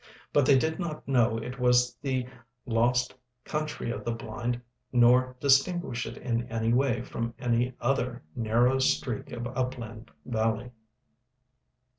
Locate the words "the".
2.01-2.25, 4.03-4.11